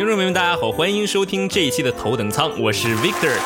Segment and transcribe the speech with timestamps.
[0.00, 3.36] 听众朋友们，大家好，欢迎收听这一期的头等舱，我是 Victor。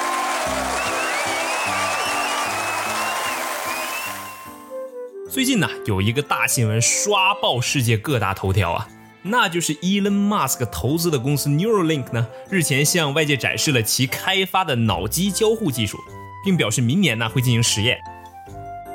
[5.28, 8.88] 最近呢，有一个大新闻刷爆世界各大头条啊，
[9.22, 15.98] 那就是 Elon Musk 投资的公司 Neuralink 呢，日前向外界展示了其开发的脑机交互技术，
[16.44, 17.98] 并表示明年呢会进行实验。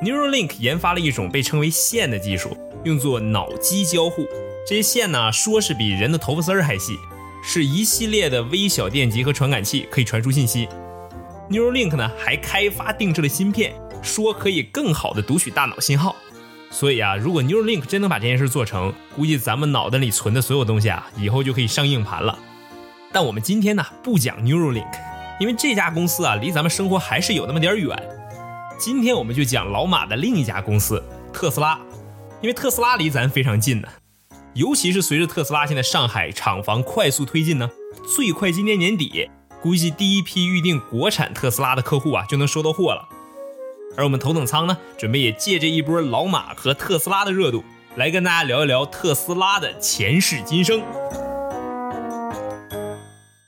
[0.01, 2.55] Neuralink 研发了一种被称为线的技术，
[2.85, 4.25] 用作脑机交互。
[4.65, 6.95] 这些线呢，说是比人的头发丝儿还细，
[7.41, 10.67] 是一系列的微小电极和传感器，可以传输信息。
[11.49, 16.15] Neuralink 呢还开发定制了芯片，说可以更好的读取大脑信号。
[16.69, 22.37] 所以啊，如果 Neuralink 真能把这件事做成，估计咱们脑袋里存的所有东西啊，以后就可以上硬盘了。
[23.11, 24.91] 但我们今天呢不讲 Neuralink，
[25.39, 27.97] 因为这家公司啊离咱们生活还是有那么点远。
[28.77, 31.03] 今天我们就讲老马的另一家公司
[31.33, 31.79] 特斯拉，
[32.41, 33.87] 因为特斯拉离咱非常近呢。
[34.59, 37.71] 尤其是随着特斯拉现在上海厂房快速推进呢，
[38.13, 39.29] 最快今年年底，
[39.61, 43.07] 估计第一批预定国产特斯拉的客户啊就能收到货了。
[43.95, 47.63] 而我们头等舱呢，准备也借这一波老马和特斯拉的热度，
[47.95, 50.83] 来跟大家聊一聊特斯拉的前世今生。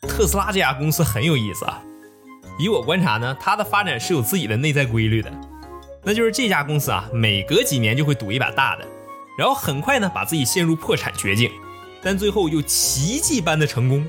[0.03, 1.83] 特斯拉这家公司很有意思啊，
[2.57, 5.29] 以我观察呢，它的发展是有自己的内在规律的，
[6.05, 8.87] 那就是这家公司啊，每隔几年就会赌一把大的，
[9.37, 11.49] 然后很快呢把自己陷入破产绝境，
[12.01, 14.07] 但最后又奇迹般的成功，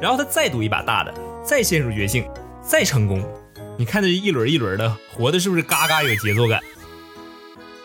[0.00, 1.12] 然后他再赌一把大的，
[1.44, 2.28] 再陷入绝境，
[2.62, 3.24] 再成功。
[3.76, 6.60] 你看这一轮一轮的，活的是不是嘎嘎有节奏感？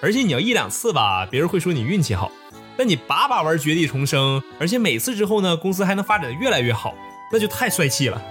[0.01, 2.31] 而且你要一两次吧，别人会说你运气好；
[2.77, 6.93] 但你把把玩绝地重生，而且每次之后呢，公司还能发展的越来越好，
[7.31, 8.21] 那就太帅气了。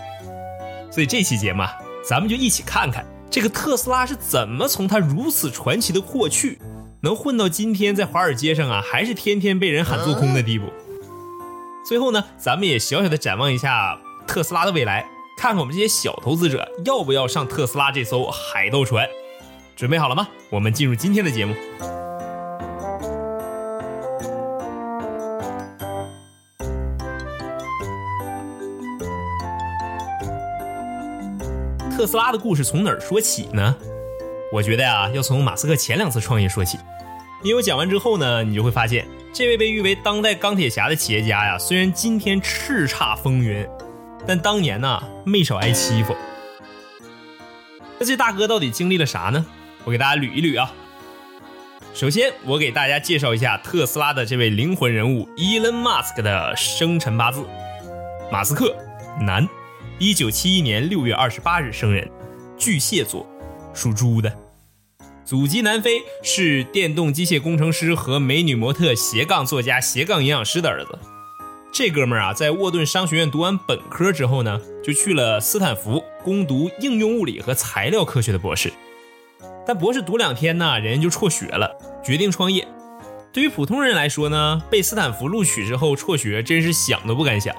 [0.91, 1.63] 所以这期节目，
[2.09, 6.59] 咱们就一起看看这个特斯拉是怎么从他如此传奇的过去，
[7.01, 10.67] 能混到今天在华尔街上啊，还是天天被人喊做空的地步。
[11.87, 13.97] 最后呢，咱们也小小的展望一下
[14.27, 15.07] 特斯拉的未来。
[15.37, 19.07] 看看我们这些小投资者要不要上特斯拉这艘海盗船？
[19.77, 20.27] 准备好了吗？
[20.51, 21.55] 我们进入今天的节目。
[31.97, 33.77] 特斯拉的故事从哪儿说起呢？
[34.53, 36.79] 我觉得呀，要从马斯克前两次创业说起。
[37.49, 43.67] 因为讲完之后呢，你就会发现，这位被誉为当代钢铁侠的企业家呀，虽然今天叱咤风云。
[44.27, 46.15] 但当年呢，没少挨欺负。
[47.99, 49.47] 那这大哥到底经历了啥呢？
[49.85, 50.71] 我给大家捋一捋啊。
[51.95, 57.43] 首先，我给大家介绍一下特斯拉的这位灵魂人物伊隆马斯克的生辰八字。
[58.31, 58.77] 马斯克，
[59.23, 59.49] 男，
[59.99, 62.07] 一九七一年六月二十八日生人，
[62.59, 63.27] 巨蟹座，
[63.73, 64.31] 属猪的。
[65.29, 70.99] 祖籍南非，是电动机械工程师和美女模特斜杠作家斜杠营养师的儿子。
[71.71, 78.73] 这哥们儿啊，在沃顿商学院读完本科之后呢，就去了斯坦福攻读应用物理和材料科学的博士。
[79.67, 82.67] 但博士读两天呢，人家就辍学了，决定创业。
[83.31, 87.55] 对于普通人来说呢，被斯坦福录取之后辍学，真是想都不敢想。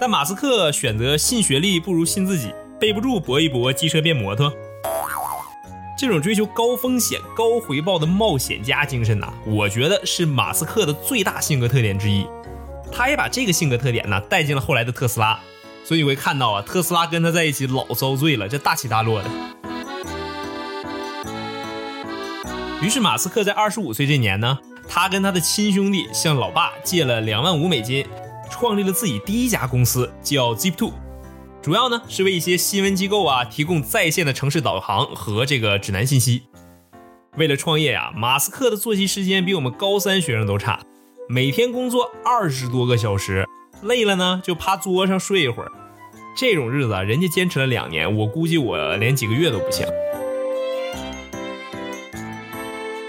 [0.00, 4.50] 但马斯克选择信学历不如信自己，背不住搏一搏，机车变摩托。
[6.02, 12.26] 这种追求高风险高回报的冒险家精神呐，我觉得是马斯克的最大性格特点之一。
[12.90, 15.38] 他也把这个性格特点呢带进了后来的特斯拉，
[15.84, 19.30] 所以你会看到啊，特斯拉跟他在一起老遭罪了，这大起大落的。
[22.82, 24.58] 于是马斯克在二十五岁这年呢，
[24.88, 28.04] 他跟他的亲兄弟向老爸借了两万五美金，
[28.50, 30.92] 创立了自己第一家公司，叫 Zip2，
[31.62, 36.42] 主要呢是为一些新闻机构啊提供在线的城市导航和这个指南信息。
[37.36, 40.80] 为了创业呀，马斯克的作息时间比我们高三学生都差。
[41.28, 43.46] 每天工作二十多个小时，
[43.82, 45.70] 累了呢就趴桌上睡一会儿。
[46.36, 49.86] 这种日子啊人家坚持了两年，我估计我连几个月都不行。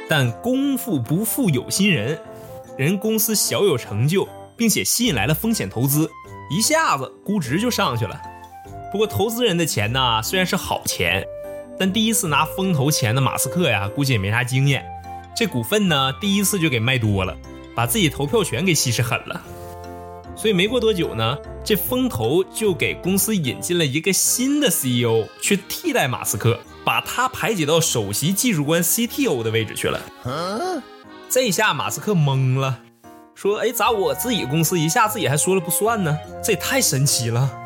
[0.07, 2.21] 但功夫不负有心人，
[2.77, 6.07] 人公司小有成就，并且吸引来了风险投资，
[6.51, 8.21] 一下子估值就上去了。
[8.93, 11.25] 不过投资人的钱呢，虽然是好钱，
[11.79, 14.85] 但第一次拿风投钱的马斯克呀，估计也没啥经验，
[15.35, 17.35] 这股份呢，第一次就给卖多了。
[17.75, 19.41] 把自己投票权给稀释狠了，
[20.35, 29.99] 所以没过多久呢，这风投就给公司引进了一个新的 CEO 去替代马斯克，把他排挤到首席技术官 CTO 的位置去了。
[31.27, 32.77] 这下马斯克懵了，
[33.33, 36.15] 说：“哎，咋我自己公司一下自己还说了不算呢？
[36.43, 37.61] 这也太神奇了。”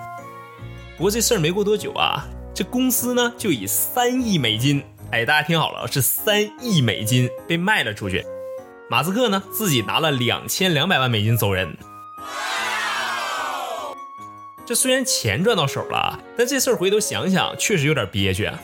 [0.97, 8.25] 不过这事儿没过多久啊，这公司呢就以三亿美金，哎，大家听好了，是三亿美金被卖了出去。
[8.89, 11.77] 马斯克呢，自己拿了两千两百万美金走人。
[14.65, 18.59] 这虽然钱赚到手了，但这事儿回头想想，确实有点憋屈啊。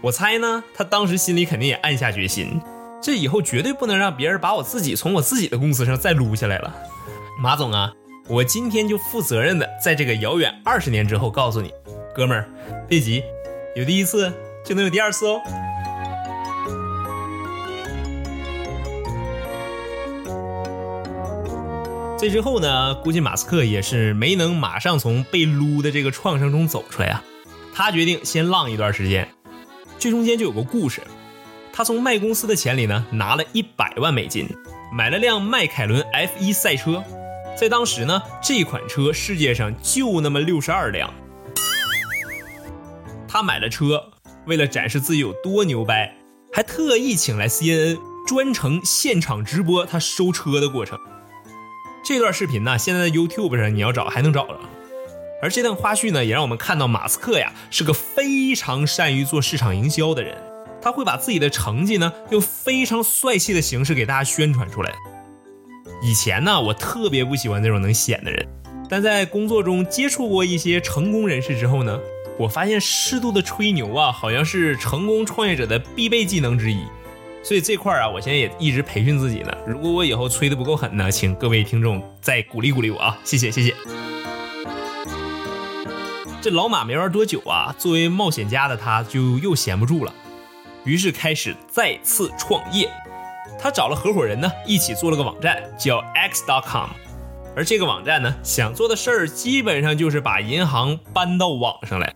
[0.00, 2.62] 我猜呢，他当时心里肯定也暗下决心，
[3.02, 6.74] 这以后绝对不能让别人把我自己从我自己的公司上再撸下来了。
[7.38, 7.92] 马总啊，
[8.26, 11.70] 我今天就负责任的在这个遥远二十年之后告诉你，
[12.14, 12.48] 哥们儿，
[12.88, 13.22] 别急，
[13.76, 14.32] 有第一次
[14.64, 15.42] 就能有第二次哦。
[22.18, 27.22] 这之后呢，估计马斯克也是没能马上从被撸的这个创伤中走出来啊。
[27.74, 29.28] 他决定先浪一段时间。
[29.98, 31.02] 这中间就有个故事，
[31.74, 34.48] 他从卖公司的钱里呢拿了一百万美金，
[34.90, 37.04] 买了辆迈凯伦 F1 赛车。
[37.56, 41.12] 在当时呢，这款车世界上就那么六十二辆。
[43.28, 44.10] 他买了车，
[44.46, 46.16] 为了展示自己有多牛掰，
[46.52, 50.98] 还特意请来 CNN 专程现场直播他收车的过程。
[52.04, 54.58] 这段视频呢，现在在 YouTube 上你要找还能找着。
[55.40, 60.36] 而这段花絮呢，也让我们看到马斯克呀是个非常善于做市场营销的人。
[60.82, 64.92] 他会把自己的成绩呢，用非常帅气的形式给大家宣传出来。
[66.04, 68.46] 以前呢，我特别不喜欢这种能显的人，
[68.90, 71.98] 但在工作中接触过一些成功人士之后呢，
[72.38, 76.82] 我发现适度的吹牛啊，好像是成功创业者的必备技能之一。
[77.42, 79.50] 所以这块儿啊，我现在也一直培训自己呢。
[79.66, 83.18] 如果我以后吹的不够狠呢，请各位听众再鼓励鼓励我啊！
[83.24, 83.74] 谢谢谢谢。
[86.42, 90.12] 这老马没玩多久啊，作为冒险家的他就又闲不住了，
[90.84, 92.90] 于是开始再次创业。
[93.64, 96.90] 他找了合伙人呢，一起做了个网站，叫 X.com。
[97.56, 102.14] 而这个网站呢，想做的事儿基本上就是把银行搬到网上来。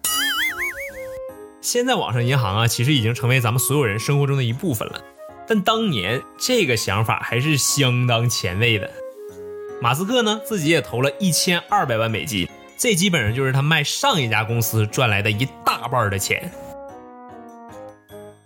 [1.63, 5.01] 现在网上银行啊，其实已经成为咱们所有人生活中的一部分了。
[5.47, 8.91] 但当年这个想法还是相当前卫的。
[9.81, 12.47] 马斯克呢，自己也投了一千二百万美金，
[12.77, 16.53] 这基本上就是他卖上一家公司赚来的一大半的钱。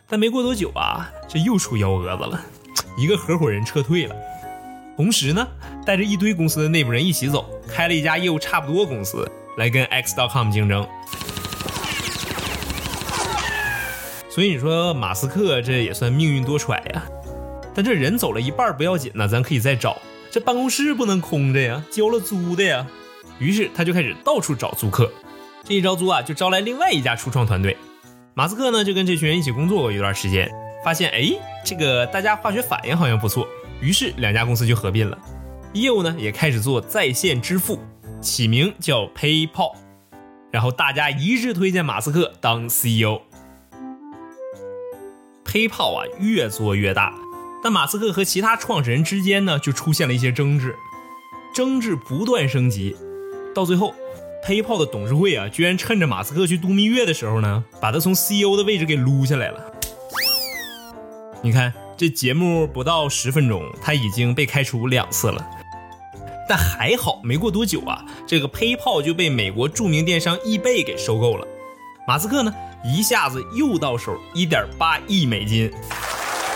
[0.07, 2.41] 但没过多久啊，这又出幺蛾子了，
[2.97, 4.15] 一个合伙人撤退了，
[4.97, 5.47] 同时呢，
[5.85, 10.87] 带着一堆公司的内部人一起走，开了一家业务差不多公司来跟 X.com 竞争。
[14.29, 17.03] 所以你说马斯克这也算命运多舛呀，
[17.75, 20.01] 但这人走了一半不要紧呢，咱可以再找。
[20.31, 22.87] 这办公室不能空着呀，交了租的呀。
[23.39, 25.13] 于是他就开始到处找租客。
[25.65, 27.77] 这一招租啊，就招来另外一家初创团队。
[28.35, 30.51] 马斯克呢就跟这群人一起工作过一段时间，
[30.85, 31.31] 发现哎，
[31.65, 33.47] 这个大家化学反应好像不错，
[33.81, 35.19] 于是两家公司就合并了。
[35.73, 37.79] 业务呢也开始做在线支付，
[38.21, 39.73] 起名叫 PayPal。
[40.51, 43.23] 然后大家一致推荐马斯克当 CEO。
[45.47, 47.15] PayPal 啊，越做越大，
[47.63, 50.75] 但马斯克和其他创始人之间呢，就出现了一些争执，
[51.55, 52.97] 争执不断升级，
[53.55, 53.95] 到最后
[54.47, 59.72] ，，PayPal 的董事会啊，居然趁着马斯克去度蜜月的时候呢，把他从 CEO 的位置给撸下来了。
[61.45, 65.45] 你看，这节目不到十分钟，他已经被开除两次了，
[66.49, 71.45] 但还好，没过多久啊，这个黑炮就被美国著名电商易贝给收购了，
[72.07, 72.55] 马斯克呢？
[72.85, 75.69] 一下子又到手一点八亿美金，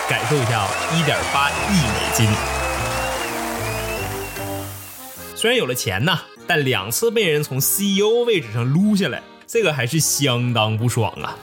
[0.08, 2.28] 感受一下啊，一点八亿美金。
[5.34, 11.37] 虽然有了钱呐，但两次被人从 CEO 位置上撸下来，这个还是相当不爽啊。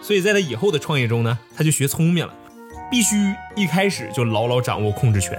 [0.00, 2.34] 所以在他以后的创业中呢，他就学聪明了，
[2.90, 5.38] 必须一开始就牢牢掌握控制权，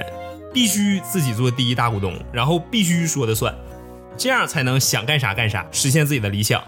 [0.54, 3.54] 必须自己做第一大股东，然后必须说的算，
[4.18, 6.64] 这样才能想干啥干啥，实现自己的理想。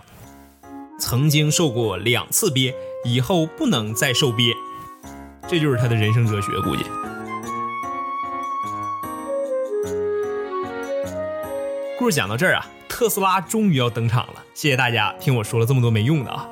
[0.99, 2.75] 曾经受过两次憋，
[3.05, 4.53] 以后不能再受憋，
[5.47, 6.51] 这就是他的人生哲学。
[6.61, 6.83] 估计
[11.97, 14.43] 故事讲到这儿啊，特斯拉终于要登场了。
[14.53, 16.47] 谢谢大家听我说了这么多没用的啊！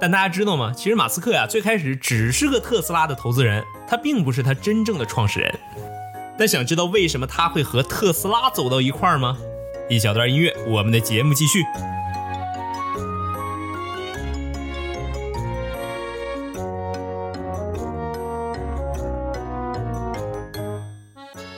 [0.00, 0.72] 但大家知道吗？
[0.76, 5.58] 其实马斯克呀，最开始只是个特斯拉的投资人，他并不是他真正的创始人。
[6.36, 9.38] 但想知道为什么他会和特斯拉走到一块儿吗？
[9.88, 11.62] 一小段音乐，我们的节目继续。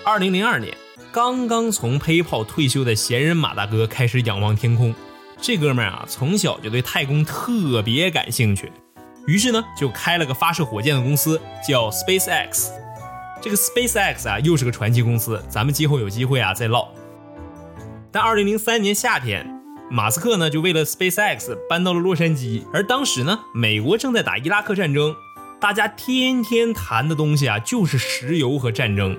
[0.04, 0.72] 二零零二年，
[1.10, 4.94] 刚刚从 PayPal 退休的闲人马大哥开始仰望天空。
[5.40, 8.72] 这哥们儿啊，从小就对太空特别感兴趣，
[9.26, 12.70] 于是呢，就开了个发射火箭的公司，叫 SpaceX。
[13.42, 16.88] 这个 SpaceX 啊，又是个传奇公司，咱们今后有机会啊再唠。
[18.10, 19.46] 但二零零三年夏天，
[19.90, 25.14] 马斯克呢就为了 SpaceX 搬到了洛杉矶，而当时呢，美国正在打伊拉克战争，
[25.60, 29.16] 大家天天谈的东西啊，就是石油和战争。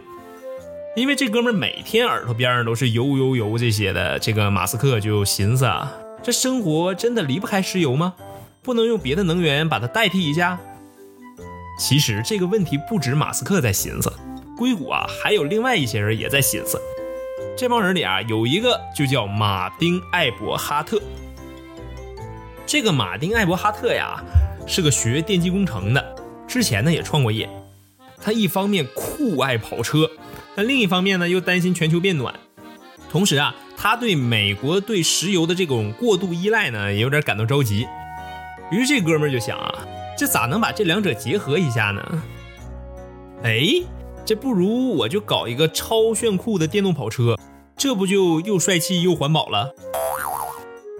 [0.95, 5.93] 因为这哥们儿每天耳朵边上都是油油油这些的，这个马斯克就寻思啊，
[6.23, 8.15] 这生活真的离不开石油吗？
[8.61, 10.59] 不能用别的能源把它代替一下？
[11.79, 14.11] 其实这个问题不止马斯克在寻思，
[14.57, 16.81] 硅谷啊还有另外一些人也在寻思。
[17.55, 20.99] 这帮人里啊有一个就叫马丁·艾伯哈特。
[22.65, 24.21] 这个马丁·艾伯哈特呀
[24.65, 26.15] 是个学电机工程的，
[26.47, 27.49] 之前呢也创过业。
[28.19, 30.09] 他一方面酷爱跑车，
[30.55, 32.33] 但另一方面呢又担心全球变暖。
[33.09, 37.87] 同时啊，他对美国对石油的这种过度依赖呢也有点感到着急。
[38.71, 39.87] 于是这哥们儿就想啊。
[40.17, 42.23] 这咋能把这两者结合一下呢？
[43.43, 43.61] 哎，
[44.25, 47.37] 这不如我就搞一个超炫酷的电动跑车，
[47.77, 49.75] 这不就又帅气又环保了？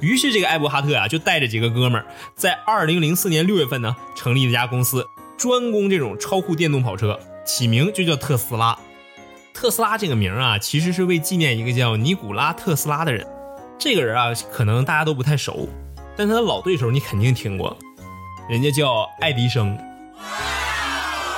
[0.02, 2.06] 于是这个艾伯哈特啊，就带着几个哥们儿，
[2.36, 5.04] 在二零零四年六月份呢，成立了一家公司，
[5.36, 8.78] 专攻这种超酷电动跑车，起名就叫特斯拉。
[9.60, 13.26] 特斯拉这个名啊，其实是为纪念一个叫尼古拉特斯拉的人。
[13.80, 15.68] 这个人啊，可能大家都不太熟，
[16.16, 17.76] 但他的老对手你肯定听过。
[18.48, 19.76] 人家叫爱迪生，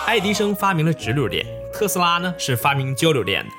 [0.05, 3.51] 爱迪生发明了直流电，特斯拉呢是发明交流电的。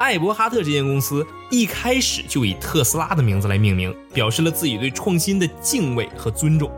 [0.00, 6.68] 艾伯哈特这间公司一开始就以特斯拉的名字来命名，表示了自己对创新的敬畏和尊重。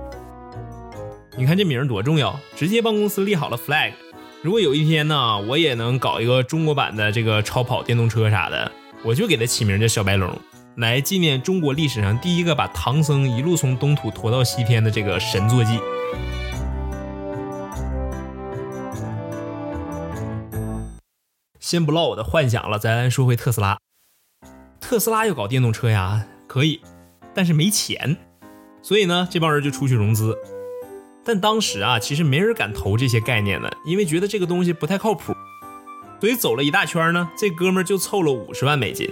[1.39, 3.95] 你看这名儿多重要，直接帮公司立好了 flag。
[4.43, 8.73] 如果有一天呢，我也能搞一个中国版的这个超跑电动车啥的，
[9.05, 10.37] 我就给它起名叫小白龙。
[10.79, 15.79] 来纪念中国历史上第一个把唐僧一路从东土驮到西天的这个神坐骑。
[21.61, 23.79] 先不唠我的幻想了，咱说回特斯拉。
[24.81, 26.81] 特斯拉要搞电动车呀，可以，
[27.33, 28.17] 但是没钱，
[28.83, 30.37] 所以呢，这帮人就出去融资。
[31.25, 35.35] 但当时啊，其实没人敢投这些概念的，因为觉得这个东西不太靠谱。
[36.21, 39.11] 所以走了一大圈呢，这哥们儿就凑了五十万美金。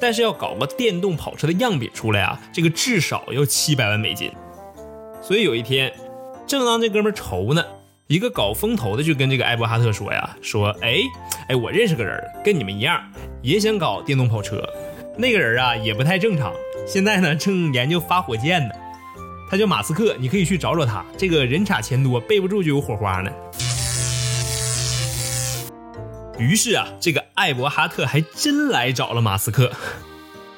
[0.00, 4.30] 但是要搞个电动跑车的样品出来啊，这个至少要七百万美金。
[5.22, 5.92] 所以有一天，
[6.46, 7.64] 正当这哥们儿愁呢，
[8.08, 10.98] 一个搞风投的就跟这个艾伯哈特说呀：“说，哎，
[11.48, 13.00] 哎，我认识个人，跟你们一样，
[13.40, 14.62] 也想搞电动跑车。
[15.16, 16.52] 那个人啊，也不太正常，
[16.86, 18.74] 现在呢正研究发火箭呢。
[19.54, 21.04] 他叫马斯克，你可以去找找他。
[21.16, 23.30] 这个人傻钱多，背不住就有火花呢。”
[26.40, 29.70] 于是啊，这个艾伯哈特还真来找了马斯克。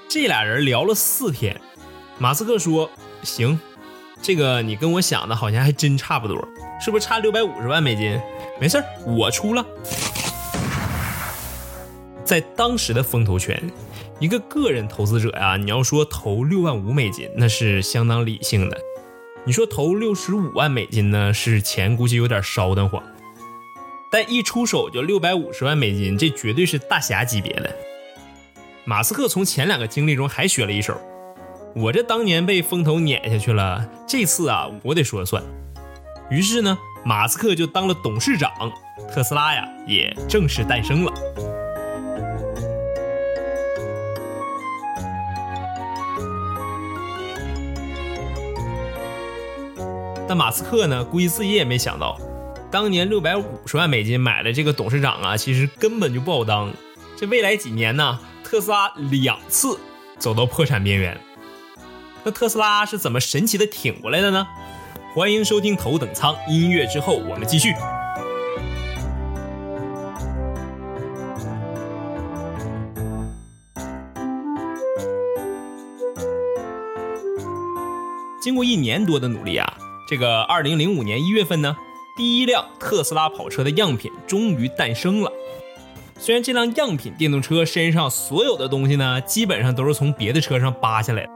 [0.08, 1.60] 这俩人聊了四天，
[2.16, 2.90] 马斯克说
[3.22, 3.60] ：“行，
[4.22, 6.48] 这个你跟我想的好像还真差不多，
[6.82, 8.18] 是不是差六百五十万美金？
[8.58, 9.62] 没事我出了。”
[12.24, 13.62] 在当时的风投圈，
[14.18, 18.76] 一个个人投资者呀，你要说投六万五美金，那是相当理性的；
[19.46, 23.00] 你说投六十五万美金呢，是钱估计有点烧得慌。
[24.10, 27.72] 但一出手就六百五十万美金，这绝对是大侠级别的。
[28.84, 31.00] 马斯克从前两个经历中还学了一手，
[31.76, 35.40] 我这当年被风投撵下去了，这次啊我得说了算。
[36.28, 38.50] 于是呢，马斯克就当了董事长，
[39.14, 41.12] 特斯拉呀也正式诞生了。
[50.28, 52.18] 但马斯克呢，估计自己也没想到。
[52.68, 56.72] 当年六百五十万美金买了这个董事长啊，其实根本就不好当。
[57.16, 59.78] 这未来几年呢，特斯拉两次
[60.18, 61.16] 走到破产边缘。
[62.24, 64.46] 那特斯拉是怎么神奇的挺过来的呢？
[65.14, 67.72] 欢迎收听头等舱音乐之后，我们继续。
[78.42, 81.76] 经过一年多的努力啊，这个二零零五年一月份呢。
[82.16, 85.30] 第一辆特斯拉跑车的样品终于诞生了。
[86.18, 91.30] 虽然这辆样品电动车身上所有的东西呢，基本上都是从别的车上扒下来的，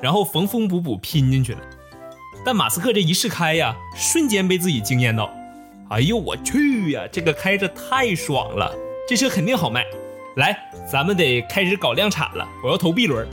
[0.00, 1.60] 然后缝缝补补拼进去的，
[2.46, 5.30] 但马斯克这一试开呀，瞬间被自己惊艳到。
[5.90, 8.74] 哎呦我去呀，这个开着太爽了，
[9.06, 9.84] 这车肯定好卖。
[10.36, 10.56] 来，
[10.90, 13.28] 咱们得开始搞量产了，我要投 B 轮。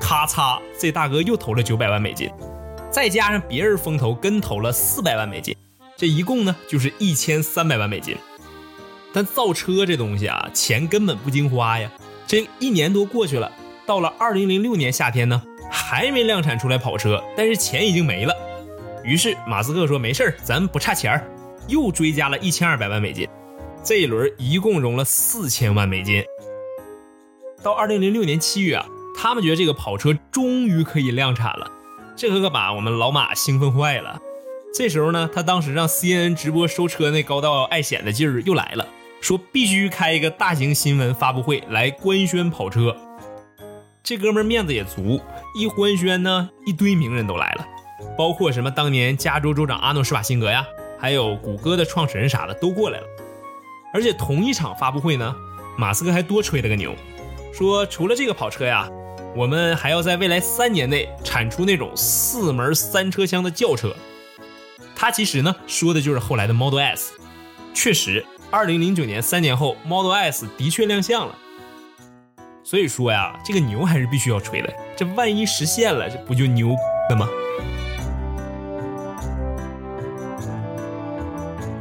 [0.00, 2.30] 咔嚓，这大哥又投了九百万美金，
[2.90, 5.54] 再加上别人风投跟投了四百万美金。
[5.96, 8.16] 这一共呢就是一千三百万美金，
[9.12, 11.90] 但造车这东西啊，钱根本不经花呀。
[12.26, 13.50] 这一年多过去了，
[13.84, 18.34] 到了二零零六年夏天呢，还没量产出来跑车，但是钱已经没了。
[19.02, 21.30] 于是马斯克说：“没事儿咱不差钱儿
[21.66, 23.26] 又追加了一千二百万美金。
[23.82, 26.22] 这一轮一共融了四千万美金。
[27.62, 31.70] 到二零零六年七月啊，他们觉得这个跑车终于可以量产了，
[32.18, 34.18] 这可可把我们老马兴奋坏了。
[34.74, 38.84] 这时候呢，他当时让 CNN 直播收车那高到爱显的劲儿又来了，
[39.20, 42.96] 说必须开一个大型新闻发布会来官宣跑车。
[44.02, 45.20] 这哥们面子也足，
[45.54, 47.64] 一官宣呢，一堆名人都来了，
[48.16, 50.66] 包括什么当年加州州长阿诺施瓦辛格呀，
[50.98, 53.06] 还有谷歌的创始人啥的都过来了。
[53.94, 55.32] 而且同一场发布会呢，
[55.78, 56.96] 马斯克还多吹了个牛，
[57.54, 58.90] 说除了这个跑车呀，
[59.36, 63.94] 我们还要在未来三年内产出那种四门三车厢的轿车。
[64.96, 67.12] 他其实呢说的就是后来的 Model S。
[67.72, 71.34] 确实，二零零九年三年后，Model S 的确亮相了。
[72.64, 74.74] 所以说呀，这个牛还是必须要吹的。
[74.96, 76.74] 这万一实现了，这不就牛
[77.10, 77.28] 了吗？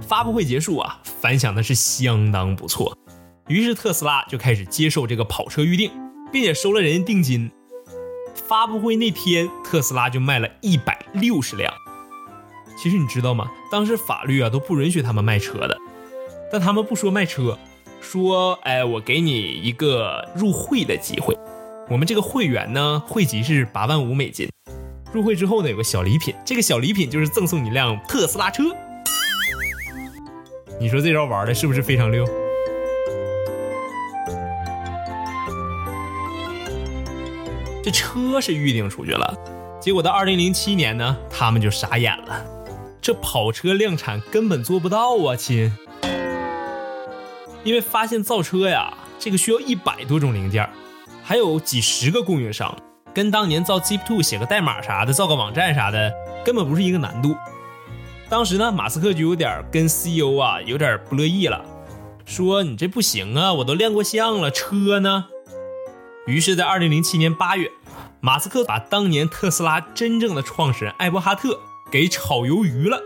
[0.07, 2.95] 发布会结束啊，反响的是相当不错。
[3.47, 5.91] 于是特斯拉就开始接受这个跑车预定，
[6.31, 7.51] 并且收了人家定金。
[8.33, 11.73] 发布会那天，特斯拉就卖了一百六十辆。
[12.77, 13.49] 其实你知道吗？
[13.71, 15.77] 当时法律啊都不允许他们卖车的，
[16.51, 17.57] 但他们不说卖车。
[17.99, 21.35] 说，哎，我给你一个入会的机会。
[21.89, 24.47] 我们这个会员呢，会籍是八万五美金。
[25.11, 28.63] 入会之后呢，有个小礼品，这个小礼品就是赠送你辆特斯拉车。
[30.79, 32.23] 你说这招玩的是不是非常溜？
[37.87, 39.33] 这车是预定出去了，
[39.79, 42.45] 结果到二零零七年呢，他们就傻眼了，
[42.99, 45.71] 这跑车量产根本做不到啊，亲。
[47.63, 50.69] 因为发现造车呀，这个需要一百多种零件，
[51.23, 52.77] 还有几十个供应商，
[53.13, 56.11] 跟当年造 Jeep Two 写个代码啥的，造个网站啥的，
[56.43, 57.37] 根本不是一个难度。
[58.27, 61.63] 当时呢，马斯克就有点跟 CEO 啊有点不乐意了，
[62.25, 65.27] 说你这不行啊，我都亮过相了，车呢？
[66.25, 67.71] 于是，在二零零七年八月，
[68.19, 71.59] 马斯克把当年特斯拉真正的创始人艾伯哈特
[71.91, 72.99] 给炒鱿鱼了。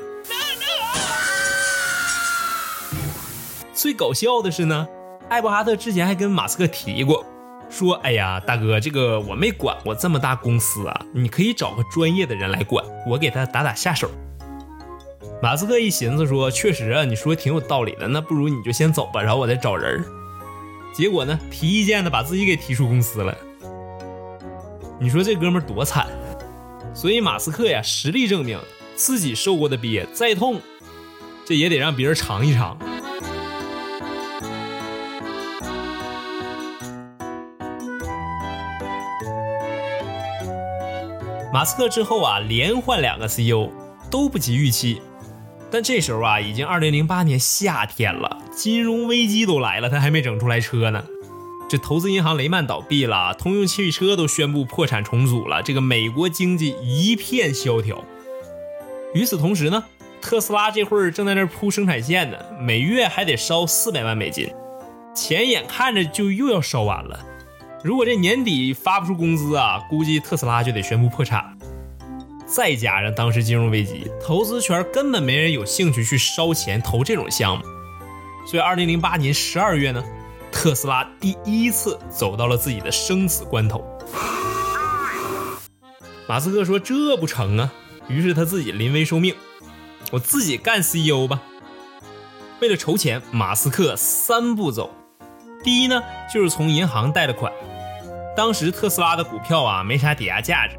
[3.73, 4.87] 最搞笑的是呢，
[5.29, 7.25] 艾伯哈特之前还跟马斯克提过，
[7.69, 14.09] 说：“哎呀，大哥，这个我没管过这么大公司啊，你可以找个专业的人来管，我给他打打下手。”
[15.43, 20.05] 马斯克一寻思说：“确实啊，你说挺有道理的，那不如你就先走吧，然后我再找人。”
[20.95, 23.35] 结果呢，提意见的把自己给踢出公司了。
[25.03, 26.05] 你说这哥们多惨！
[26.93, 28.59] 所以马斯克呀，实力证明
[28.95, 30.61] 自己受过的憋再痛，
[31.43, 32.77] 这也得让别人尝一尝。
[41.51, 43.71] 马斯克之后啊，连换两个 CEO
[44.11, 45.01] 都不及预期，
[45.71, 51.03] 但这时候啊，已经二零零八年夏天了，金融危机都来了，他还没整出来车呢。
[51.71, 58.03] 这投资银行雷曼倒闭了，通用汽车都宣布破产重组了，这个美国经济一片萧条。
[59.13, 59.85] 与此同时呢，
[60.21, 64.53] 特斯拉这会儿正在那铺生产线呢，每月还得烧四百万美金，
[65.15, 67.17] 钱眼看着就又要烧完了。
[67.85, 71.57] 如果这年底发不出工资啊，估计特斯拉就得宣布破产。
[72.45, 77.63] 再加上当时金融危机，投资圈根本没人有兴趣去烧钱投这种项目。
[78.45, 80.03] 所以，二零零八年十二月呢，
[80.51, 83.83] 特斯拉第一次走到了自己的生死关头。
[86.27, 87.71] 马斯克说：“这不成啊！”
[88.07, 89.35] 于是他自己临危受命，
[90.11, 91.41] 我自己干 CEO 吧。
[92.59, 94.91] 为了筹钱，马斯克三步走。
[95.63, 96.01] 第一呢，
[96.33, 97.51] 就是从银行贷的款。
[98.35, 100.77] 当时特斯拉的股票啊没啥抵押价值，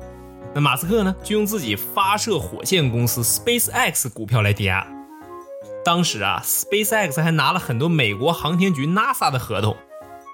[0.55, 4.87] 那马斯克呢就用自己发射火箭公司 SpaceX 股票来抵押。
[5.85, 9.77] 当时啊，SpaceX 还拿了很多美国航天局 NASA 的合同，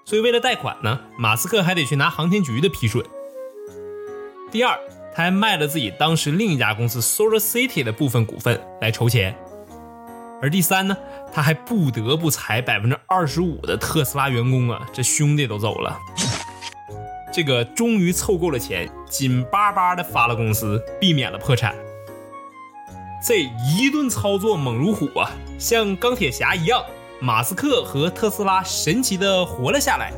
[0.04, 3.04] 所以为了贷款呢，马斯克还得去拿航天局的批准。
[4.50, 4.78] 第二，
[5.14, 9.34] 他还卖了自己当时另一家公司 Solar City 的部分股份来筹钱。
[10.40, 10.96] 而第三呢，
[11.32, 15.98] 他还不得不裁百分之二十五的特斯拉员工啊，这兄弟都走了。
[17.32, 21.74] 这个终于凑够了钱，紧巴巴的发了公司，避免了破产。
[23.20, 26.85] 这一顿操作猛如虎啊，像钢铁侠一样，
[27.20, 30.12] 马斯克和特斯拉神奇的活了下来。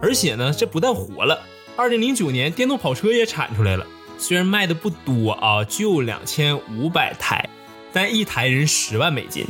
[0.00, 1.42] 而且呢，这不但活了，
[1.76, 3.84] 二零零九年电动跑车也产出来了，
[4.16, 7.48] 虽然卖的不多啊，就两千五百台。
[7.92, 9.44] 但一台人十万美金，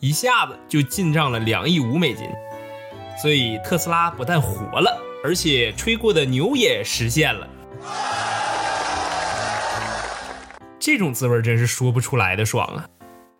[0.00, 2.26] 一下子就进账了两亿五美金，
[3.20, 7.46] 所以特斯拉不但活了，而且吹过的牛也实现了。
[10.84, 12.84] 这种滋味真是说不出来的爽啊！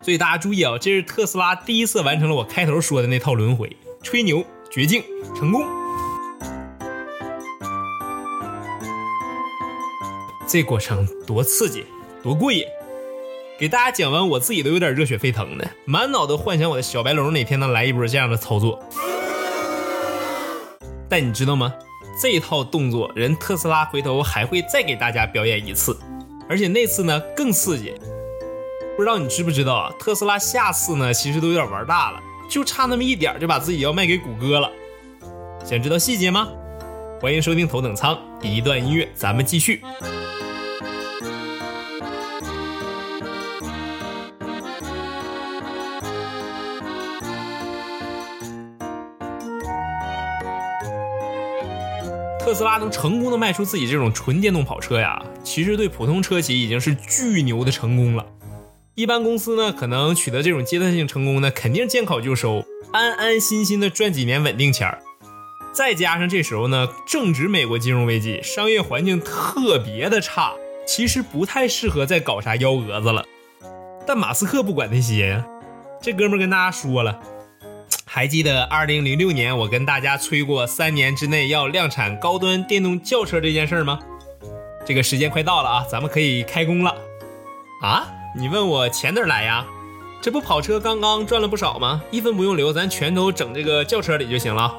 [0.00, 5.02] 所以大家注意啊，这是特斯拉第一次完成了我开头说的那套轮回，吹牛绝境
[5.35, 5.66] 成功。
[10.46, 11.85] 这过程多刺激，
[12.22, 12.64] 多过瘾！
[13.59, 18.78] 给大家讲完，我自己都有点热血沸腾的，满脑子幻想我的小白龙哪天能来一波这样的操作。
[21.09, 21.74] 但你知道吗？
[22.22, 25.98] 这套动作，人特斯拉回头还会再给大家表演一次，
[26.52, 27.94] 而且那次呢更刺激。
[28.94, 29.90] 不知道你知不知道啊？
[29.98, 34.70] 特斯拉下次呢其实都有点玩大了，就差那么一点就把自己要卖给谷歌了。
[35.64, 36.46] 想知道细节吗？
[37.22, 39.80] 欢迎收听头等舱，一段音乐，咱们继续。
[52.52, 58.26] 特斯拉能成功的卖出自己这种纯电动跑车呀，其实对普通车企已经是巨牛的成功了。
[58.94, 62.62] 一般公司呢，可能取得这种阶段性成功呢，肯定见好就收，
[62.92, 64.98] 安安心心的赚几年稳定钱儿。
[65.72, 70.52] 再加上这时候呢，正值美国金融危机，商业环境特别的差，
[70.86, 73.24] 其实不太适合再搞啥幺蛾子了。
[74.06, 75.46] 但马斯克不管那些呀，
[76.02, 77.18] 这哥们跟大家说了。
[78.14, 83.98] 还记得二零零六年我跟大家催过三年之内要量产高端电动轿车这件事吗？
[84.85, 86.94] 这个时间快到了啊，咱们可以开工了
[87.81, 88.07] 啊！
[88.37, 89.64] 你问我钱哪来呀？
[90.20, 92.03] 这不跑车刚刚赚了不少吗？
[92.11, 94.79] 一分不用留，咱全都整这个轿车里就行了。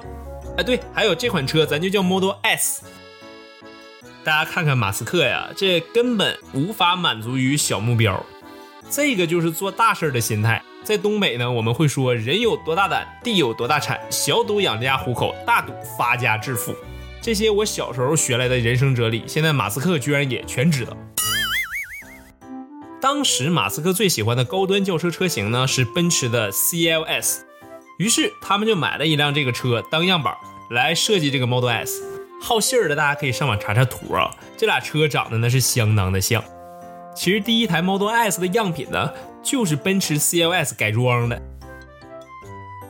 [0.57, 2.83] 哎，对，还有这款车咱就叫 Model S。
[4.23, 8.23] 大家看看马斯克呀，这根本无法满足于小目标，
[8.91, 10.61] 这个就是做大事的心态。
[10.83, 16.75] 在东北呢，我们会说人有多大胆，地有多大产，小赌养家糊口，大赌发家致富。
[17.21, 20.97] 这些我小时候学来的人生哲理，现在马斯克居然也全知道。
[22.99, 27.43] 当时马斯克最喜欢的高端轿车车型呢是奔驰的 CLS，
[27.97, 30.35] 于是他们就买了一辆这个车当样板
[30.69, 32.03] 来设计这个 Model S。
[32.41, 36.43] 好信儿的大家可以上网查查图啊，这俩车长得那是相当的像。
[37.15, 39.09] 其实第一台 Model S 的样品呢。
[39.43, 41.41] 就是奔驰 CLS 改装的。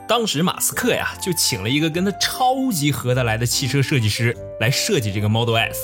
[0.08, 5.80] 当时马斯克呀，就请了一个跟他超级合得来的汽车设计师来设计这个 Model S。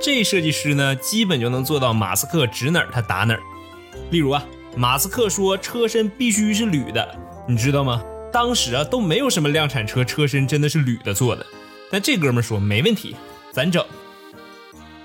[0.00, 3.40] 这设计师呢，基本就能做到马斯克指哪儿他打哪儿。
[4.10, 4.44] 例如啊，
[4.76, 7.16] 马斯克说车身必须是铝的，
[7.48, 8.02] 你知道吗？
[8.30, 11.44] 当时啊，都没有什么量产车车身真的是铝的做的。
[11.90, 13.16] 但这哥们说没问题，
[13.52, 13.82] 咱整。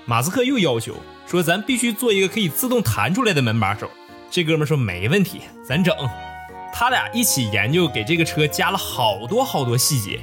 [0.04, 0.96] 马斯克又要求
[1.26, 3.90] 说，咱必须做一个可以自动弹出来的门把手。
[4.30, 5.92] 这哥们说没问题，咱整。
[6.72, 10.20] 他俩一起研究，给这个车加了好多好多细节。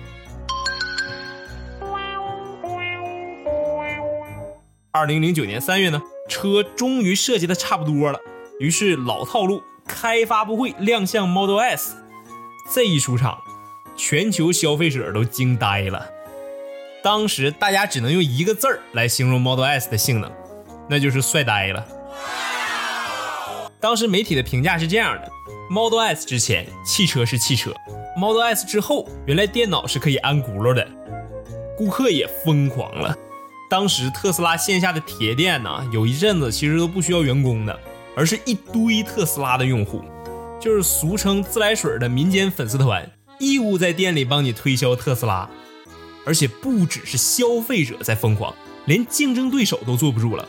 [4.91, 8.17] 二零零九年三月呢，车终于设计的差不多了，
[8.61, 11.97] 于是老套路，开发布会亮相 Model S。
[12.73, 13.37] 这一出场，
[13.97, 16.07] 全球消费者都惊呆了。
[17.03, 20.31] 当时大家只能用一个字儿来形容 Model S 的性能，
[20.89, 21.85] 那就是帅呆了。
[23.79, 25.31] 当时媒体的评价是这样的
[25.69, 27.71] ：Model S 之前，汽车是汽车
[28.17, 30.87] ；Model S 之后，原来电脑是可以安轱辘的。
[31.77, 33.15] 顾客也疯狂了。
[33.69, 37.79] 当时特斯拉线下的铁店呢，有一阵子其实都不需要员工的，
[38.15, 40.01] 而是一堆特斯拉的用户，
[40.59, 43.07] 就是俗称自来水的民间粉丝团，
[43.39, 45.47] 义务在店里帮你推销特斯拉。
[46.25, 48.53] 而且不只是消费者在疯狂，
[48.85, 50.45] 连竞争对手都坐不住了。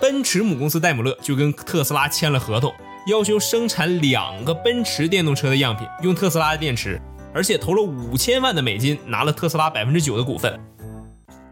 [0.00, 2.72] 奔驰母公司戴姆勒就跟特斯拉签了合同，
[3.06, 6.98] 要求生产两个奔驰电动车的样品，用特斯拉的电池，
[7.34, 10.58] 而且投了五千万的美金，拿了特斯拉百分之九的股份。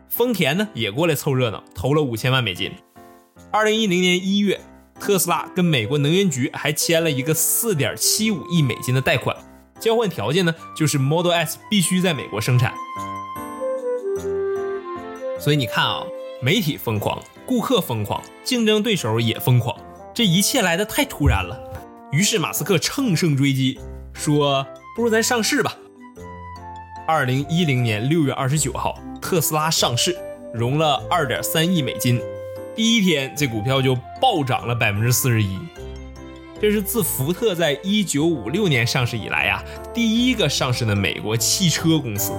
[0.08, 2.72] 丰田呢也过来凑热闹，投了五千万美金。
[3.50, 4.58] 二零一零年一月，
[4.98, 9.36] 特斯拉跟美国能源局还签了一个四点七五亿美金的贷款，
[9.78, 12.72] 交换条件呢就是 Model S 必须在美国生产。
[15.38, 16.02] 所以你看啊。
[16.40, 19.74] 媒体疯狂，顾客疯狂，竞争对手也疯狂，
[20.12, 21.58] 这一切来的太突然了。
[22.12, 23.80] 于是马斯克乘胜追击，
[24.12, 25.74] 说：“不如咱上市吧。”
[27.08, 30.14] 二零一零年六月二十九号，特斯拉上市，
[30.52, 32.20] 融了二点三亿美金，
[32.76, 35.58] 第一天这股票就暴涨了百分之四十一。
[36.60, 42.30] 这是自福特在一九五六年上市以来呀，第一个上市的美国汽车公司。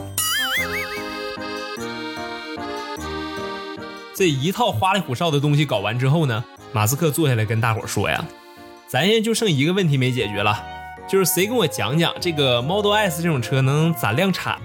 [4.19, 8.21] 这一套花里胡哨的东西搞完之后呢，马斯克坐下来跟大伙说呀
[8.85, 10.61] ：“咱现在就剩一个问题没解决了，
[11.07, 14.59] 就是谁跟我讲讲这个 Model S 这种车能咋量产？”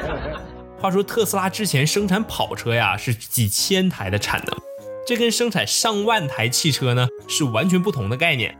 [0.80, 4.56] 话说特斯拉之前生产跑车呀是几千台的产能，
[5.06, 8.56] 这跟生产上万台汽车呢是完全不同的概念。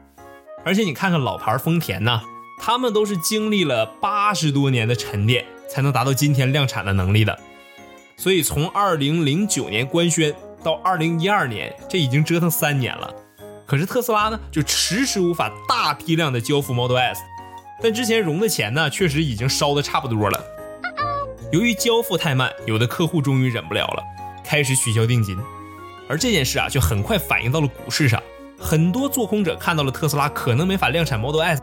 [0.66, 2.20] 而且你看看老牌丰田呐，
[2.60, 7.38] 他们都是经历了八十多年的沉淀，才能达到今天量产的能力的。
[8.20, 13.10] 所以从二零零九年官宣到二零一二年，这已经折腾三年了。
[13.66, 17.18] 可是特斯拉呢，就迟迟无法大批量的交付 Model S。
[17.82, 20.38] 但之前融的钱呢，确实已经烧的差不多了。
[21.50, 24.02] 由于交付太慢，有的客户终于忍不了了，
[24.44, 25.34] 开始取消定金。
[26.06, 28.22] 而这件事啊，就很快反映到了股市上。
[28.58, 31.62] 很多做空者看到了特斯拉可能没法量产 Model S，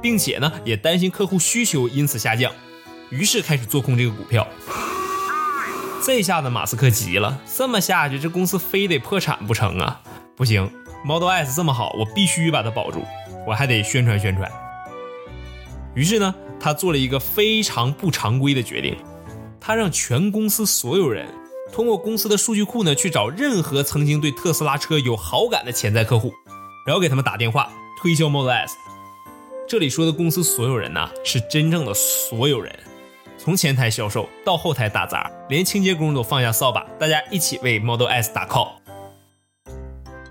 [0.00, 2.50] 并且呢，也担心客户需求因此下降，
[3.10, 4.48] 于是开始做空这个股票。
[6.08, 10.00] 这下子马斯克急了，这么下去，这公司非得破产不成啊？
[10.34, 10.72] 不行
[11.04, 13.04] ，Model S 这么好，我必须把它保住，
[13.46, 14.50] 我还得宣传宣传。
[15.94, 18.96] 于是呢，他做了一个非常不常规的决定，
[19.60, 21.28] 他让全公司所有人
[21.70, 26.32] 通过公司的数据库呢，去找任何曾经对特斯拉车有好感的潜在客户，
[26.86, 28.74] 然后给他们打电话推销 Model S。
[29.68, 32.74] 这里说的公司所有人呢，是真正的所有人。
[33.38, 38.72] 从前台销售到后台打杂，连清洁工都放下扫把，大家一起为 Model S 打 call。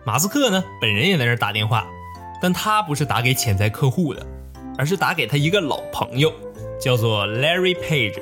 [0.05, 1.87] 马斯克呢，本人也在那打电话，
[2.41, 4.27] 但他不是打给潜在客户的，
[4.77, 6.33] 而是打给他一个老朋友，
[6.81, 8.19] 叫做 Larry Page，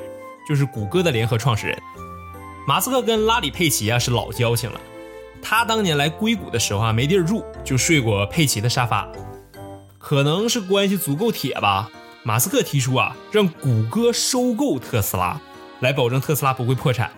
[0.48, 1.76] 就是谷歌的联合创始人。
[2.64, 4.80] 马斯克跟拉里·佩奇啊是老交情了，
[5.42, 9.08] 他当年来硅谷的时候啊没地儿住，就睡过佩奇的沙发，
[9.98, 11.90] 可能是关系足够铁吧。
[12.26, 15.40] 马斯克提出啊，让谷歌收购特斯拉，
[15.78, 17.08] 来保证特斯拉不会破产。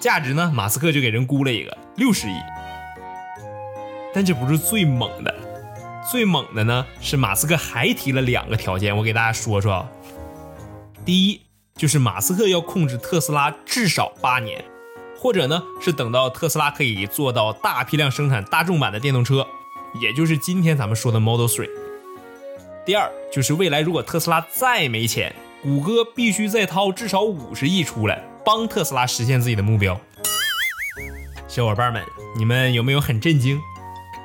[0.00, 2.32] 价值呢，马斯克就给人估了一个六十亿。
[4.14, 5.34] 但这不是最猛的，
[6.10, 9.86] 最猛的呢是马斯克还提了两个条件，我给大家说说。
[11.04, 11.42] 第一，
[11.76, 14.64] 就是马斯克要控制特斯拉至少八年，
[15.18, 19.46] 或者呢是等到特斯拉可以做到大批量生产大众版的电动车，
[20.00, 21.68] 也就是今天咱们说的 Model Three。
[22.88, 25.30] 第二就是未来，如果特斯拉再没钱，
[25.62, 30.00] 谷歌必须再掏至少五十亿出来，帮特斯拉实现自己的目标。
[31.46, 32.02] 小伙伴们，
[32.34, 33.60] 你们有没有很震惊？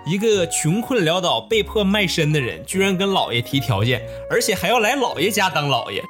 [0.06, 6.02] 一个穷困潦倒、被迫卖身的人，居然跟老爷提条件，而且还要来老爷家当老爷。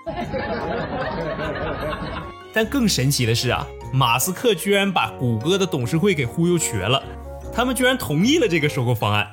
[2.54, 7.02] 但更神奇的是啊，马斯克居然把谷歌的董事会给忽悠瘸了，
[7.52, 9.28] 他们居然同意了这个收购方案。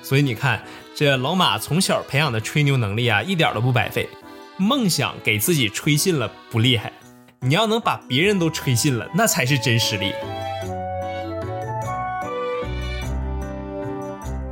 [0.00, 0.62] 所以你看。
[0.96, 4.08] 这老马从小培养的吹牛能力啊，一点都不白费。
[4.56, 6.92] 梦想给自己吹信了不厉害，
[7.40, 10.12] 你要能把别人都吹信了，那才是真实力。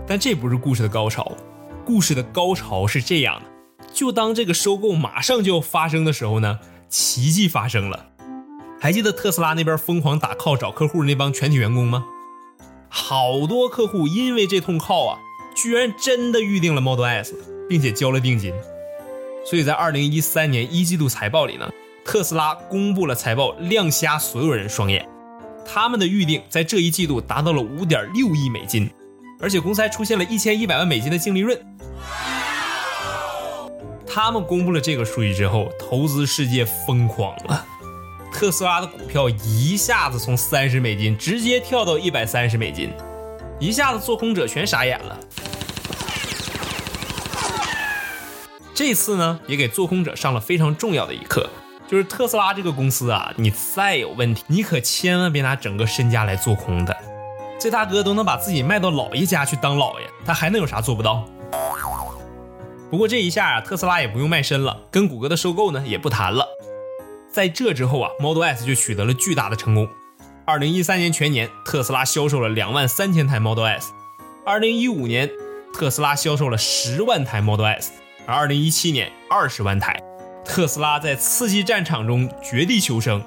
[0.04, 1.30] 但这不是故事的高潮，
[1.84, 8.06] 故事的高潮是这样的：就当这个收购马上就要发生的时候呢，奇迹发生了。
[8.80, 12.04] 还记得特斯拉那边疯狂打 call 找客户那帮全体员工吗？
[12.88, 15.18] 好多客户因为这通 call 啊。
[15.54, 17.34] 居然真的预定了 Model S，
[17.68, 18.52] 并且交了定金，
[19.44, 21.70] 所以在二零一三年一季度财报里呢，
[22.04, 25.08] 特斯拉公布了财报，亮瞎所有人双眼。
[25.64, 28.90] 他们的预定在这一季度达到了五点六亿美金，
[29.40, 31.58] 而且公司还出现了一千一百万美金的净利润。
[34.06, 37.64] 他们公布了这个数据之后，投资世界疯狂了，
[38.32, 42.90] 特斯拉的股票一下子从三十美金直接跳到一百三十美金。
[43.62, 45.16] 一下子做空者全傻眼了。
[48.74, 51.48] 这次呢，也给做空者上了非常重要的一课，
[51.86, 56.96] 就是特斯拉这个公司啊，你再有问题，你可千万别拿整个身家来做空的。
[57.60, 61.24] 这大哥都能把自己卖到老爷家去当老爷，他还能有啥做不到？
[62.90, 66.48] 不过这一下啊，特斯拉也不用卖身了，跟谷歌的收购呢也不谈了。
[67.30, 69.88] 在这之后啊，Model S 就取得了巨大的成功。
[70.44, 73.92] 二零一三年全年，特斯拉销售了两万三千台 Model S。
[74.44, 75.30] 二零一五年，
[75.72, 77.92] 特斯拉销售了十万台 Model S，
[78.26, 80.02] 而二零一七年二十万台。
[80.44, 83.22] 特斯拉在刺激战场中绝地求生。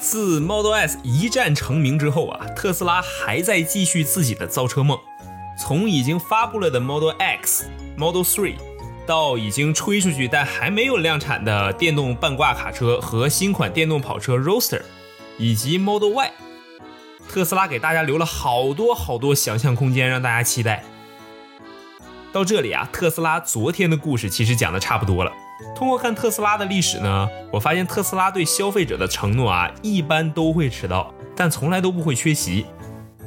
[0.00, 4.96] 自 Model S 一战成名之后啊，特斯拉还在继续自己的造车梦。
[5.58, 7.64] 从已经发布了的 Model X、
[7.96, 8.54] Model Three。
[9.06, 14.82] 到已经吹出去但还没有量产的电动半挂卡车和新款电动跑车 Roadster，
[15.38, 16.30] 以及 Model Y，
[17.28, 20.84] 特斯拉给大家留了好多好多想象空间，让大家期待。
[22.32, 25.32] 到这里啊，特斯拉昨天的故事其实讲的差不多了。
[25.76, 32.66] 通过看特斯拉的历史呢，我发现特斯拉对消费者的承诺啊，一般都会迟到，但从来都不会缺席。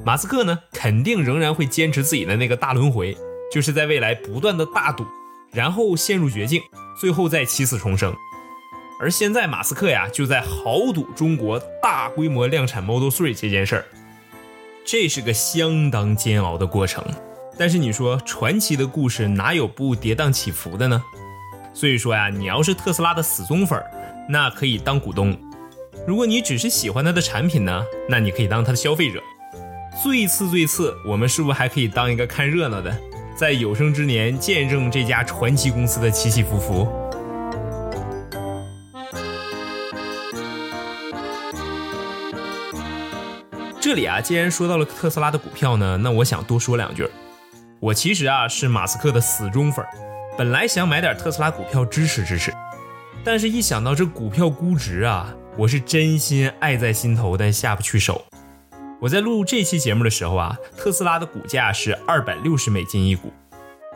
[0.04, 3.16] 马斯克呢，肯定仍然会坚持自己的那个大轮回，
[3.52, 5.06] 就是在未来不断的大赌。
[5.56, 6.62] 然后陷入绝境，
[7.00, 8.14] 最后再起死重生。
[9.00, 13.86] 而现在，马斯克呀就在豪赌中国大规模量产 Model 3这件事儿，
[14.86, 17.04] 这是个相当煎熬的过程。
[17.58, 21.02] 但是你说传奇的故事哪有不跌宕起伏的呢？
[21.74, 23.82] 所以说呀，你要是特斯拉的死忠粉，
[24.30, 25.34] 那可以当股东；
[26.06, 29.22] 如果你只是喜欢它的产品呢，那你可以当它的消费者。
[30.04, 32.98] 最次最次，我们是不是还可以当一个看热闹的？
[33.36, 36.88] 在有生之年见证这家传奇公司的起起伏伏。
[43.82, 47.06] 这里啊，既然说到了特斯拉的股票呢，那我想多说两句。
[47.82, 49.86] 我其实啊是马斯克的死忠粉，
[50.38, 52.54] 本来想买点特斯拉股票支持支持，
[53.24, 58.24] 但是一想到这股票估值啊，我是真心爱在心头，但下不去手。
[59.06, 63.32] 我在录这期节目的时候啊，特斯拉的股价是二百六十美金一股，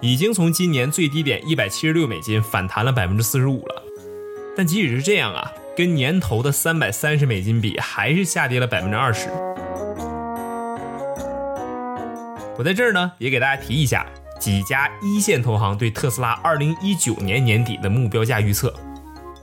[0.02, 3.84] 已经从今年最低点一百七十六美金反弹了百分之四十五了。
[4.56, 9.30] 但即使是这样啊，跟年头的三百三十美金比，还是下跌了百分之二十。
[12.56, 14.06] 我在这儿呢，也给大家提一下
[14.40, 18.72] 几家一线投行对特斯拉二零一九年年底的目标价预测。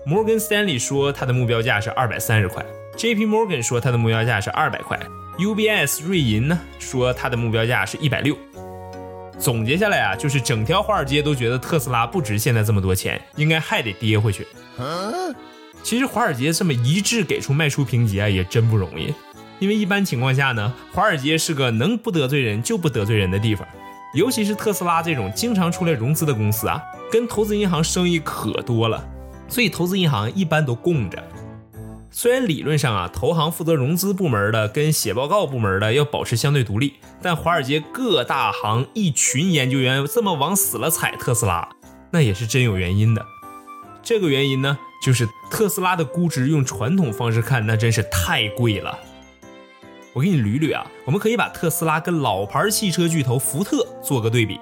[0.07, 2.65] 摩根斯坦利说它的目标价是二百三十块
[2.97, 3.27] ，J.P.
[3.27, 4.97] Morgan 说它的目标价是二百块
[5.39, 8.37] ，UBS 瑞银呢说它的目标价是一百六。
[9.39, 14.47] 总结下来啊，就是整条华尔街都觉得特斯拉不值现在这么多钱，应该还得跌回去。
[15.83, 19.13] 其实华尔街这么一致给出卖出评级啊，也真不容易。
[19.59, 23.67] 因为一般情况下呢，华尔街是个能不得罪人就不得罪人的地方，
[24.15, 29.07] 尤其是特斯拉这种经常出来融资的公司啊，跟投资银行生意可多了，
[29.49, 31.23] 所以投资银行一般都供着。
[32.11, 41.69] 虽然理论上啊，投行负责融资部门的跟写报告部门的要保持相对独立，但华尔街各大行一群研究员这么往死了踩特斯拉，
[42.11, 43.27] 那也是真有原因的。
[44.03, 48.99] 这个原因呢，就是特斯拉的估值用传统方式看，那真是太贵了。
[50.15, 54.59] 我给你捋捋啊，我们可以把特斯拉跟老牌汽车巨头福特做个对比。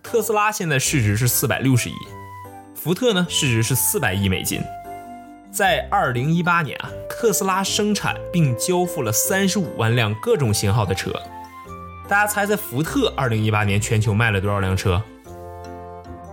[0.00, 1.94] 特斯拉现在市值是四百六十亿，
[2.76, 4.60] 福特呢市值是四百亿美金。
[5.50, 11.10] 在二零一八年啊，特斯拉生产并交付了三十五万辆各种型号的车。
[12.06, 15.02] 大家猜猜福特二零一八年全球卖了多少辆车？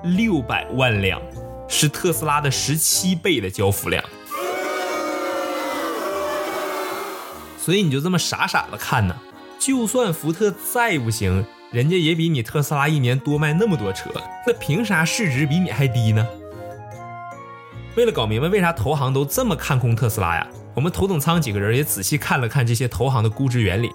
[0.03, 1.21] 六百万辆，
[1.67, 4.03] 是特斯拉的十七倍的交付量。
[7.57, 9.15] 所以你就这么傻傻的看呢？
[9.57, 14.11] 就算福特再不行，人家也比你特斯拉一年多卖那么多车，
[14.45, 16.27] 那凭啥市值比你还低呢？
[17.95, 23.89] 为了搞明白为啥投行都这么看空特斯拉呀，我们头等舱几个人也仔细看了看这些投行的估值原理。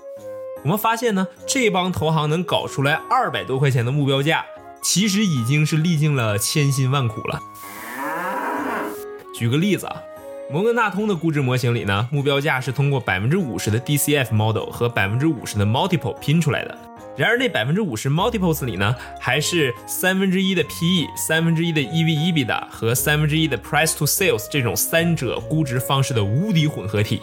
[0.63, 4.45] 我们发现呢，这帮投行能搞出来二百多块钱的目标价，
[4.83, 7.39] 其实已经是历尽了千辛万苦了。
[9.35, 10.03] 举个例子啊。
[10.53, 16.77] 摩根大通的估值模型里呢，目标价是通过百分之五十的 DCF model 和百分之五十的 multiple 拼出来的。
[17.17, 27.21] 然而那百分之五十 multiples 里呢，还是三分之一的 PE、三分之一的 EV/EBITDA 和三分之一的 price to sales 这种三者估值方式的无敌混合体。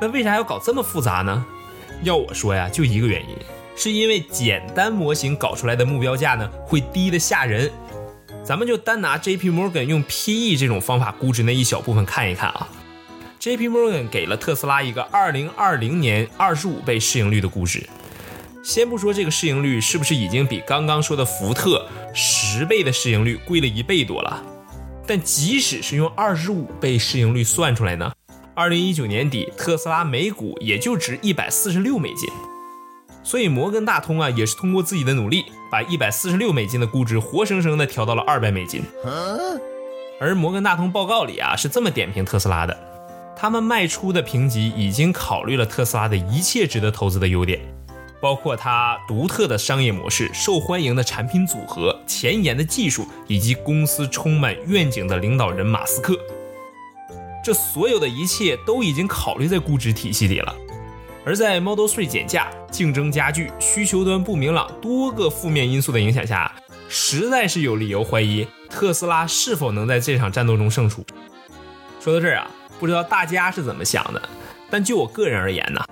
[0.00, 1.44] 那为啥要搞这么复杂呢？
[2.02, 3.36] 要我说呀，就一个原因，
[3.76, 7.70] 是因为简单模型搞出来的目标价呢，会低的吓人。
[8.44, 9.50] 咱们就单拿 J.P.
[9.50, 12.68] Morgan 用 P/E 这种方法估值那一小部分看一看啊。
[13.38, 13.68] J.P.
[13.68, 17.88] Morgan 给了特斯拉一个2020年25倍市盈率的估值。
[18.62, 24.40] 先不说这个市盈率是不是已经比刚刚说的福特十倍的市盈率贵了一倍多了，
[25.04, 28.12] 但即使是用25倍市盈率算出来呢
[28.54, 32.28] ，2019年底特斯拉每股也就值146美金。
[33.24, 38.82] 所以摩根大通啊，也是通过自己的努力，把一百四十六美金的估值活生生的调到了二百美金。
[40.20, 42.76] 而摩根大通报告里啊，是这么点评特斯拉的：
[43.36, 47.60] 他们卖出的评级已经考虑了特斯拉的一切值得投资的优点，
[48.22, 56.16] 包括它独特的商业模式、受欢迎的产品组合、前沿的技术，以及公司充满愿景的领导人马斯克。
[57.44, 60.54] 这所有的一切都已经考虑在估值体系里了。
[61.24, 66.52] 而在 Model 3减价、竞争加剧、需求端不明朗多个负面因素的影响下，
[66.88, 71.04] 实在是有理由怀疑特斯拉是否能在这场战斗中胜出。
[72.00, 72.46] 说到这儿啊，
[72.78, 74.22] 不知道大家是怎么想的，
[74.70, 75.84] 但就我个人而言呢，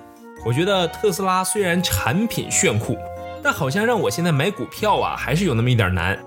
[0.42, 2.96] 我觉得特斯拉虽然产品炫酷，
[3.42, 6.18] 但好像让我现在买股票啊，还是有那么一点难，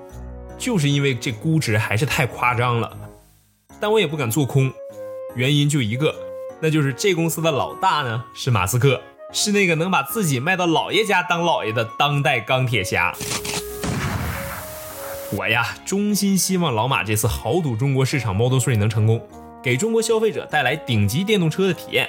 [0.55, 2.95] 就是因为这估值还是太夸张了。
[3.79, 4.71] 但我也不敢做空，
[5.35, 6.13] 原因就一个。
[6.61, 9.01] 那就是这公司的老大呢，是马斯克，
[9.31, 13.15] 是那个能把自己卖到老爷家当老爷的当代钢铁侠。
[15.31, 19.27] 我呀，衷心希望老马这次豪赌中国市场 Model 3能成功，
[19.63, 22.07] 给中国消费者带来顶级电动车的体验。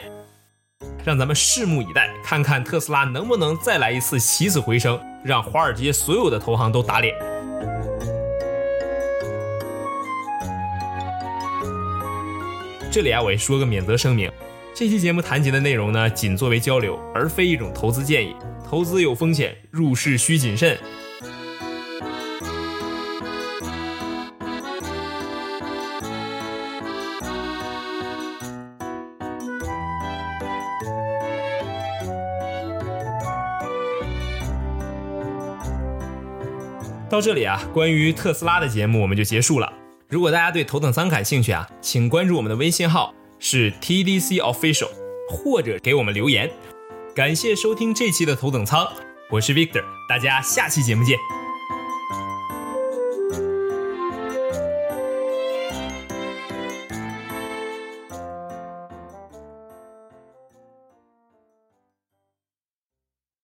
[1.05, 7.15] 让咱们拭目以待，看看特斯拉能不能再来一次起死回生，让华尔街所有的投行都打脸。
[12.91, 14.33] 这里啊，我也说个免责声明。
[14.75, 18.35] 这期节目谈及的内容呢，仅作为交流，而非一种投资建议。
[18.67, 20.79] 投资有风险，入市需谨慎。
[37.15, 39.73] 到这里啊，关于特斯拉的节目我们就结束了。
[40.09, 44.91] 如果大家对头等舱感兴趣啊，请关注我们的微信号是 TDC Official，
[45.31, 46.51] 或者给我们留言。
[47.15, 48.85] 感谢收听这期的头等舱，
[49.31, 51.17] 我是 Victor，大家下期节目见。